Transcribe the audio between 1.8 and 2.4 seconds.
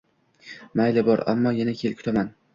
kel, kutaman.